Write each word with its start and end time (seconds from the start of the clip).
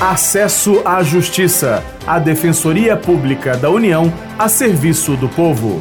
Acesso 0.00 0.80
à 0.84 1.02
Justiça, 1.02 1.82
a 2.06 2.20
Defensoria 2.20 2.96
Pública 2.96 3.56
da 3.56 3.68
União 3.68 4.04
a 4.38 4.48
serviço 4.48 5.16
do 5.16 5.28
povo. 5.28 5.80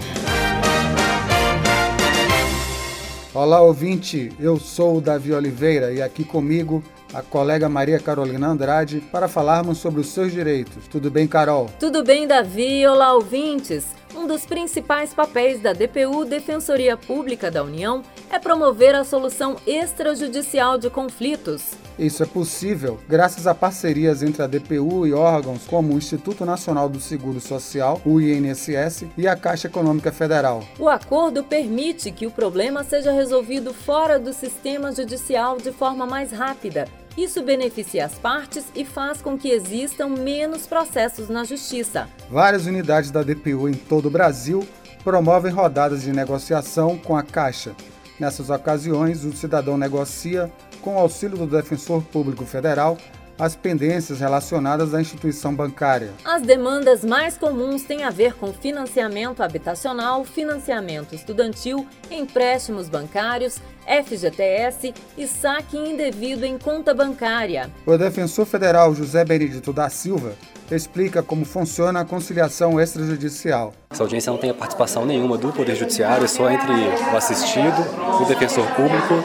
Olá, 3.31 3.61
ouvinte. 3.61 4.31
Eu 4.39 4.57
sou 4.57 4.97
o 4.97 5.01
Davi 5.01 5.31
Oliveira 5.31 5.93
e 5.93 6.01
aqui 6.01 6.23
comigo 6.23 6.83
a 7.13 7.21
colega 7.21 7.69
Maria 7.69 7.99
Carolina 7.99 8.47
Andrade 8.47 9.01
para 9.11 9.27
falarmos 9.27 9.77
sobre 9.77 10.01
os 10.01 10.07
seus 10.07 10.31
direitos. 10.31 10.87
Tudo 10.87 11.11
bem, 11.11 11.27
Carol? 11.27 11.69
Tudo 11.79 12.03
bem, 12.03 12.25
Davi. 12.25 12.87
Olá, 12.87 13.13
ouvintes. 13.13 13.85
Um 14.15 14.25
dos 14.25 14.45
principais 14.45 15.13
papéis 15.13 15.61
da 15.61 15.73
DPU, 15.73 16.25
Defensoria 16.25 16.97
Pública 16.97 17.51
da 17.51 17.63
União, 17.63 18.01
é 18.29 18.39
promover 18.39 18.95
a 18.95 19.03
solução 19.03 19.57
extrajudicial 19.65 20.77
de 20.77 20.89
conflitos. 20.89 21.71
Isso 21.97 22.21
é 22.21 22.25
possível 22.25 22.99
graças 23.07 23.47
a 23.47 23.55
parcerias 23.55 24.21
entre 24.21 24.43
a 24.43 24.47
DPU 24.47 25.07
e 25.07 25.13
órgãos 25.13 25.65
como 25.65 25.93
o 25.93 25.97
Instituto 25.97 26.45
Nacional 26.45 26.87
do 26.87 26.99
Seguro 26.99 27.39
Social, 27.39 28.01
o 28.05 28.21
INSS, 28.21 29.05
e 29.17 29.27
a 29.27 29.35
Caixa 29.35 29.67
Econômica 29.67 30.11
Federal. 30.11 30.63
O 30.77 30.87
acordo 30.87 31.43
permite 31.43 32.11
que 32.11 32.27
o 32.27 32.31
problema 32.31 32.83
seja 32.83 33.11
resolvido 33.11 33.73
fora 33.73 34.19
do 34.19 34.31
sistema 34.31 34.91
judicial 34.91 35.57
de 35.57 35.71
forma 35.71 36.05
mais 36.05 36.31
rápida 36.31 36.87
isso 37.17 37.41
beneficia 37.41 38.05
as 38.05 38.13
partes 38.13 38.65
e 38.75 38.85
faz 38.85 39.21
com 39.21 39.37
que 39.37 39.49
existam 39.49 40.07
menos 40.07 40.67
processos 40.67 41.27
na 41.27 41.43
justiça. 41.43 42.07
Várias 42.29 42.67
unidades 42.67 43.09
da 43.09 43.23
DPU 43.23 43.67
em 43.67 43.73
todo 43.73 44.05
o 44.05 44.11
Brasil 44.11 44.65
promovem 45.03 45.51
rodadas 45.51 46.03
de 46.03 46.13
negociação 46.13 46.97
com 46.97 47.17
a 47.17 47.23
Caixa. 47.23 47.75
Nessas 48.19 48.49
ocasiões, 48.49 49.23
o 49.25 49.33
cidadão 49.33 49.77
negocia, 49.77 50.51
com 50.81 50.95
o 50.95 50.99
auxílio 50.99 51.37
do 51.37 51.47
Defensor 51.47 52.03
Público 52.03 52.45
Federal, 52.45 52.97
as 53.39 53.55
pendências 53.55 54.19
relacionadas 54.19 54.93
à 54.93 55.01
instituição 55.01 55.53
bancária. 55.53 56.11
As 56.25 56.41
demandas 56.41 57.03
mais 57.03 57.37
comuns 57.37 57.83
têm 57.83 58.03
a 58.03 58.09
ver 58.09 58.33
com 58.33 58.51
financiamento 58.53 59.41
habitacional, 59.41 60.23
financiamento 60.25 61.13
estudantil, 61.13 61.87
empréstimos 62.09 62.89
bancários, 62.89 63.59
FGTS 63.85 64.93
e 65.17 65.27
saque 65.27 65.77
indevido 65.77 66.45
em 66.45 66.57
conta 66.57 66.93
bancária. 66.93 67.71
O 67.85 67.97
defensor 67.97 68.45
federal 68.45 68.93
José 68.93 69.23
Benedito 69.23 69.71
da 69.71 69.89
Silva 69.89 70.35
explica 70.75 71.23
como 71.23 71.45
funciona 71.45 72.01
a 72.01 72.05
conciliação 72.05 72.79
extrajudicial. 72.79 73.73
Essa 73.89 74.03
audiência 74.03 74.31
não 74.31 74.37
tem 74.37 74.53
participação 74.53 75.05
nenhuma 75.05 75.37
do 75.37 75.51
Poder 75.53 75.75
Judiciário, 75.75 76.25
é 76.25 76.27
só 76.27 76.49
entre 76.49 76.71
o 76.71 77.15
assistido, 77.15 78.21
o 78.21 78.25
defensor 78.25 78.65
público 78.75 79.23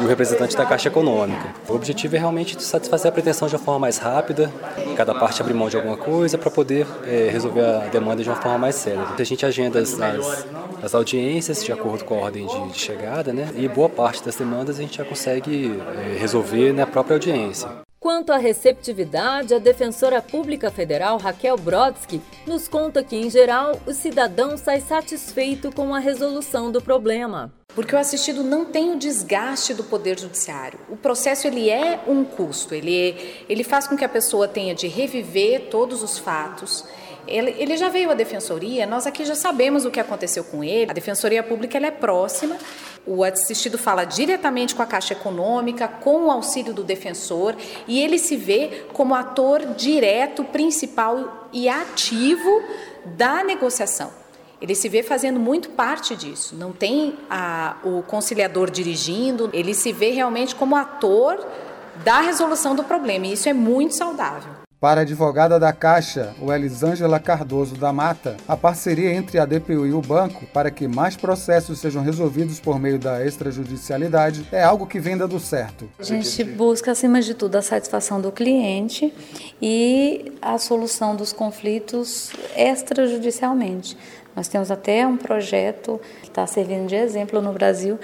e 0.00 0.04
o 0.04 0.06
representante 0.06 0.56
da 0.56 0.64
Caixa 0.64 0.88
Econômica. 0.88 1.54
O 1.68 1.74
objetivo 1.74 2.16
é 2.16 2.18
realmente 2.18 2.62
satisfazer 2.62 3.10
a 3.10 3.12
pretensão 3.12 3.48
de 3.48 3.54
uma 3.54 3.62
forma 3.62 3.80
mais 3.80 3.98
rápida, 3.98 4.50
cada 4.96 5.14
parte 5.14 5.42
abrir 5.42 5.54
mão 5.54 5.68
de 5.68 5.76
alguma 5.76 5.96
coisa 5.96 6.38
para 6.38 6.50
poder 6.50 6.86
é, 7.04 7.28
resolver 7.30 7.60
a 7.60 7.78
demanda 7.88 8.22
de 8.22 8.28
uma 8.28 8.40
forma 8.40 8.58
mais 8.58 8.76
célere. 8.76 9.08
A 9.18 9.24
gente 9.24 9.44
agenda 9.44 9.78
as, 9.80 9.98
as 10.82 10.94
audiências 10.94 11.62
de 11.62 11.72
acordo 11.72 12.04
com 12.04 12.14
a 12.14 12.18
ordem 12.18 12.46
de, 12.46 12.68
de, 12.72 12.78
chegada, 12.78 13.32
né? 13.32 13.50
e 13.56 13.68
boa 13.68 13.88
parte 13.88 14.24
das 14.24 14.36
demandas 14.36 14.78
a 14.78 14.82
gente 14.82 14.96
já 14.96 15.04
consegue 15.04 15.78
é, 15.96 16.16
resolver 16.18 16.72
na 16.72 16.86
própria 16.86 17.14
audiência. 17.14 17.87
Quanto 18.00 18.32
à 18.32 18.36
receptividade, 18.36 19.52
a 19.52 19.58
defensora 19.58 20.22
pública 20.22 20.70
federal 20.70 21.18
Raquel 21.18 21.56
Brodsky 21.56 22.22
nos 22.46 22.68
conta 22.68 23.02
que, 23.02 23.16
em 23.16 23.28
geral, 23.28 23.72
o 23.86 23.92
cidadão 23.92 24.56
sai 24.56 24.80
satisfeito 24.80 25.72
com 25.72 25.92
a 25.92 25.98
resolução 25.98 26.70
do 26.70 26.80
problema. 26.80 27.52
Porque 27.74 27.96
o 27.96 27.98
assistido 27.98 28.44
não 28.44 28.64
tem 28.64 28.92
o 28.92 28.98
desgaste 28.98 29.74
do 29.74 29.82
poder 29.82 30.18
judiciário. 30.18 30.78
O 30.88 30.96
processo 30.96 31.48
ele 31.48 31.68
é 31.68 32.00
um 32.06 32.24
custo, 32.24 32.72
ele, 32.72 33.44
ele 33.48 33.64
faz 33.64 33.88
com 33.88 33.96
que 33.96 34.04
a 34.04 34.08
pessoa 34.08 34.46
tenha 34.46 34.76
de 34.76 34.86
reviver 34.86 35.68
todos 35.68 36.00
os 36.00 36.18
fatos, 36.18 36.84
ele, 37.26 37.54
ele, 37.58 37.76
já 37.76 37.88
veio 37.88 38.10
à 38.10 38.14
defensoria, 38.14 38.86
nós 38.86 39.06
aqui 39.06 39.24
já 39.24 39.34
sabemos 39.34 39.84
o 39.84 39.90
que 39.90 40.00
aconteceu 40.00 40.44
com 40.44 40.64
ele. 40.64 40.90
A 40.90 40.94
defensoria 40.94 41.42
pública 41.42 41.78
é 41.78 41.90
próxima. 41.90 42.56
O 43.06 43.24
assistido 43.24 43.78
fala 43.78 44.04
diretamente 44.04 44.74
com 44.74 44.82
a 44.82 44.86
Caixa 44.86 45.14
Econômica, 45.14 45.88
com 45.88 46.26
o 46.26 46.30
auxílio 46.30 46.72
do 46.72 46.84
defensor, 46.84 47.54
e 47.86 48.00
ele 48.00 48.18
se 48.18 48.36
vê 48.36 48.84
como 48.92 49.14
ator 49.14 49.74
direto, 49.74 50.44
principal 50.44 51.48
e 51.52 51.68
ativo 51.68 52.62
da 53.04 53.42
negociação. 53.42 54.10
Ele 54.60 54.74
se 54.74 54.88
vê 54.88 55.02
fazendo 55.02 55.38
muito 55.38 55.70
parte 55.70 56.16
disso. 56.16 56.56
Não 56.56 56.72
tem 56.72 57.16
a, 57.30 57.76
o 57.84 58.02
conciliador 58.02 58.70
dirigindo, 58.70 59.48
ele 59.52 59.72
se 59.72 59.92
vê 59.92 60.10
realmente 60.10 60.54
como 60.54 60.76
ator 60.76 61.46
da 62.04 62.20
resolução 62.20 62.74
do 62.74 62.84
problema, 62.84 63.26
e 63.26 63.32
isso 63.32 63.48
é 63.48 63.52
muito 63.52 63.94
saudável. 63.94 64.67
Para 64.80 65.00
a 65.00 65.02
advogada 65.02 65.58
da 65.58 65.72
Caixa, 65.72 66.36
o 66.40 66.52
Elisângela 66.52 67.18
Cardoso 67.18 67.74
da 67.74 67.92
Mata, 67.92 68.36
a 68.46 68.56
parceria 68.56 69.12
entre 69.12 69.36
a 69.36 69.44
DPU 69.44 69.84
e 69.84 69.92
o 69.92 70.00
banco 70.00 70.46
para 70.54 70.70
que 70.70 70.86
mais 70.86 71.16
processos 71.16 71.80
sejam 71.80 72.00
resolvidos 72.00 72.60
por 72.60 72.78
meio 72.78 72.96
da 72.96 73.26
extrajudicialidade 73.26 74.46
é 74.52 74.62
algo 74.62 74.86
que 74.86 75.00
vem 75.00 75.16
dando 75.16 75.40
certo. 75.40 75.90
A 75.98 76.04
gente 76.04 76.44
busca, 76.44 76.92
acima 76.92 77.20
de 77.20 77.34
tudo, 77.34 77.56
a 77.56 77.62
satisfação 77.62 78.20
do 78.20 78.30
cliente 78.30 79.12
e 79.60 80.32
a 80.40 80.56
solução 80.58 81.16
dos 81.16 81.32
conflitos 81.32 82.30
extrajudicialmente. 82.56 83.98
Nós 84.36 84.46
temos 84.46 84.70
até 84.70 85.04
um 85.04 85.16
projeto 85.16 86.00
que 86.22 86.28
está 86.28 86.46
servindo 86.46 86.86
de 86.86 86.94
exemplo 86.94 87.42
no 87.42 87.52
Brasil 87.52 87.98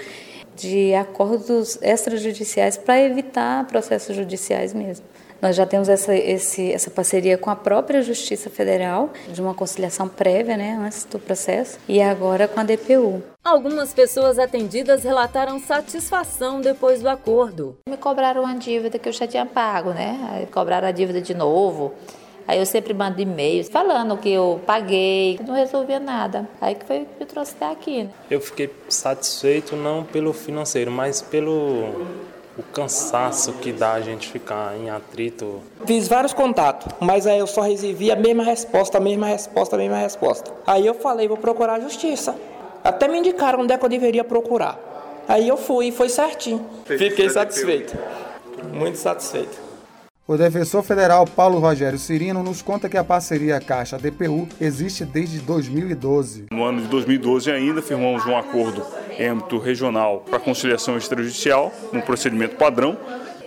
de 0.57 0.93
acordos 0.93 1.79
extrajudiciais 1.81 2.77
para 2.77 2.99
evitar 2.99 3.65
processos 3.65 4.13
judiciais 4.13 4.73
mesmo. 4.73 5.05
Nós 5.41 5.55
já 5.55 5.65
temos 5.65 5.89
essa, 5.89 6.15
esse, 6.15 6.71
essa 6.71 6.89
parceria 6.89 7.37
com 7.37 7.49
a 7.49 7.55
própria 7.55 8.01
Justiça 8.01 8.49
Federal, 8.49 9.11
de 9.27 9.41
uma 9.41 9.53
conciliação 9.53 10.07
prévia, 10.07 10.57
né, 10.57 10.77
antes 10.81 11.05
do 11.05 11.19
processo, 11.19 11.77
e 11.87 12.01
agora 12.01 12.47
com 12.47 12.59
a 12.59 12.63
DPU. 12.63 13.21
Algumas 13.43 13.93
pessoas 13.93 14.39
atendidas 14.39 15.03
relataram 15.03 15.59
satisfação 15.59 16.61
depois 16.61 17.01
do 17.01 17.09
acordo. 17.09 17.77
Me 17.87 17.97
cobraram 17.97 18.43
uma 18.43 18.55
dívida 18.55 18.97
que 18.97 19.07
eu 19.07 19.13
já 19.13 19.27
tinha 19.27 19.45
pago, 19.45 19.91
né? 19.91 20.17
Aí 20.31 20.45
cobraram 20.47 20.87
a 20.87 20.91
dívida 20.91 21.21
de 21.21 21.33
novo. 21.35 21.93
Aí 22.47 22.59
eu 22.59 22.65
sempre 22.65 22.93
mando 22.93 23.19
e-mails 23.19 23.69
falando 23.69 24.17
que 24.17 24.29
eu 24.29 24.61
paguei, 24.65 25.39
não 25.45 25.55
resolvia 25.55 25.99
nada. 25.99 26.47
Aí 26.61 26.75
que 26.75 26.85
foi 26.85 27.07
que 27.17 27.23
eu 27.23 27.27
trouxe 27.27 27.55
até 27.55 27.71
aqui. 27.71 28.03
Né? 28.03 28.09
Eu 28.29 28.39
fiquei 28.39 28.71
satisfeito 28.87 29.75
não 29.75 30.03
pelo 30.03 30.31
financeiro, 30.31 30.91
mas 30.91 31.21
pelo 31.21 32.05
o 32.57 32.63
cansaço 32.63 33.53
que 33.53 33.71
dá 33.71 33.93
a 33.93 34.01
gente 34.01 34.29
ficar 34.29 34.77
em 34.77 34.89
atrito. 34.89 35.61
Fiz 35.85 36.07
vários 36.07 36.33
contatos, 36.33 36.93
mas 36.99 37.27
aí 37.27 37.39
eu 37.39 37.47
só 37.47 37.61
recebi 37.61 38.11
a 38.11 38.15
mesma 38.15 38.43
resposta, 38.43 38.97
a 38.97 39.01
mesma 39.01 39.27
resposta, 39.27 39.75
a 39.75 39.79
mesma 39.79 39.97
resposta. 39.97 40.51
Aí 40.65 40.85
eu 40.85 40.93
falei, 40.93 41.27
vou 41.27 41.37
procurar 41.37 41.75
a 41.75 41.79
justiça. 41.79 42.35
Até 42.83 43.07
me 43.07 43.17
indicaram 43.17 43.61
onde 43.61 43.73
é 43.73 43.77
que 43.77 43.83
eu 43.83 43.89
deveria 43.89 44.23
procurar. 44.23 44.79
Aí 45.27 45.47
eu 45.47 45.57
fui 45.57 45.87
e 45.87 45.91
foi 45.91 46.07
certinho. 46.07 46.65
Fiquei 46.85 47.29
satisfeito. 47.29 47.97
Muito 48.71 48.97
satisfeito. 48.97 49.64
O 50.27 50.35
defensor 50.35 50.81
federal 50.81 51.23
Paulo 51.27 51.59
Rogério 51.59 51.99
Cirino 51.99 52.41
nos 52.41 52.59
conta 52.59 52.89
que 52.89 52.97
a 52.97 53.03
parceria 53.03 53.61
Caixa-DPU 53.61 54.49
existe 54.59 55.05
desde 55.05 55.37
2012. 55.37 56.47
No 56.49 56.63
ano 56.63 56.81
de 56.81 56.87
2012 56.87 57.51
ainda 57.51 57.79
firmamos 57.79 58.25
um 58.25 58.35
acordo 58.35 58.83
em 59.19 59.27
âmbito 59.27 59.59
regional 59.59 60.21
para 60.27 60.39
conciliação 60.39 60.97
extrajudicial, 60.97 61.71
um 61.93 62.01
procedimento 62.01 62.55
padrão, 62.55 62.97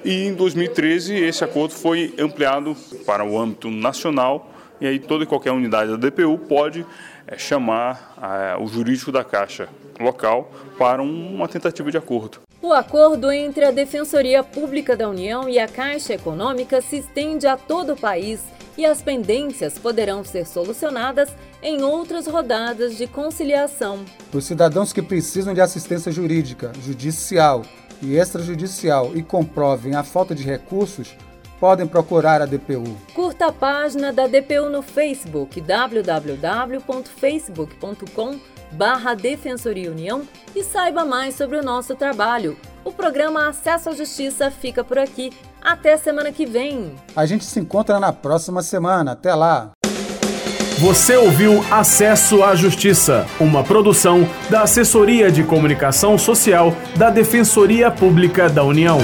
e 0.04 0.28
em 0.28 0.34
2013 0.34 1.16
esse 1.16 1.42
acordo 1.42 1.74
foi 1.74 2.14
ampliado 2.16 2.76
para 3.04 3.24
o 3.24 3.36
âmbito 3.36 3.68
nacional 3.68 4.48
e 4.80 4.86
aí 4.86 5.00
toda 5.00 5.24
e 5.24 5.26
qualquer 5.26 5.50
unidade 5.50 5.90
da 5.90 5.96
DPU 5.96 6.38
pode 6.38 6.86
é, 7.26 7.36
chamar 7.36 8.14
é, 8.22 8.56
o 8.56 8.68
jurídico 8.68 9.10
da 9.10 9.24
Caixa 9.24 9.68
local 9.98 10.52
para 10.78 11.02
um, 11.02 11.34
uma 11.34 11.48
tentativa 11.48 11.90
de 11.90 11.96
acordo. 11.96 12.38
O 12.60 12.72
acordo 12.72 13.30
entre 13.30 13.64
a 13.64 13.70
Defensoria 13.70 14.42
Pública 14.42 14.96
da 14.96 15.08
União 15.08 15.48
e 15.48 15.60
a 15.60 15.68
Caixa 15.68 16.14
Econômica 16.14 16.80
se 16.80 16.96
estende 16.96 17.46
a 17.46 17.56
todo 17.56 17.92
o 17.92 17.96
país 17.96 18.40
e 18.76 18.84
as 18.84 19.00
pendências 19.00 19.78
poderão 19.78 20.24
ser 20.24 20.44
solucionadas 20.44 21.28
em 21.62 21.82
outras 21.82 22.26
rodadas 22.26 22.96
de 22.96 23.06
conciliação. 23.06 24.04
Os 24.34 24.44
cidadãos 24.44 24.92
que 24.92 25.00
precisam 25.00 25.54
de 25.54 25.60
assistência 25.60 26.10
jurídica, 26.10 26.72
judicial 26.84 27.62
e 28.02 28.16
extrajudicial 28.16 29.12
e 29.14 29.22
comprovem 29.22 29.94
a 29.94 30.02
falta 30.02 30.34
de 30.34 30.42
recursos 30.42 31.16
podem 31.60 31.86
procurar 31.86 32.42
a 32.42 32.46
DPU. 32.46 32.96
Curta 33.14 33.46
a 33.46 33.52
página 33.52 34.12
da 34.12 34.26
DPU 34.26 34.68
no 34.70 34.82
Facebook 34.82 35.60
www.facebook.com 35.60 38.58
barra 38.72 39.14
Defensoria 39.14 39.90
União 39.90 40.22
e 40.54 40.62
saiba 40.62 41.04
mais 41.04 41.34
sobre 41.34 41.56
o 41.56 41.62
nosso 41.62 41.94
trabalho. 41.94 42.56
O 42.84 42.92
programa 42.92 43.48
Acesso 43.48 43.90
à 43.90 43.94
Justiça 43.94 44.50
fica 44.50 44.84
por 44.84 44.98
aqui. 44.98 45.32
Até 45.60 45.96
semana 45.96 46.32
que 46.32 46.46
vem. 46.46 46.94
A 47.14 47.26
gente 47.26 47.44
se 47.44 47.60
encontra 47.60 47.98
na 47.98 48.12
próxima 48.12 48.62
semana. 48.62 49.12
Até 49.12 49.34
lá. 49.34 49.72
Você 50.78 51.16
ouviu 51.16 51.60
Acesso 51.72 52.44
à 52.44 52.54
Justiça, 52.54 53.26
uma 53.40 53.64
produção 53.64 54.28
da 54.48 54.62
Assessoria 54.62 55.30
de 55.30 55.42
Comunicação 55.42 56.16
Social 56.16 56.72
da 56.96 57.10
Defensoria 57.10 57.90
Pública 57.90 58.48
da 58.48 58.62
União. 58.62 58.98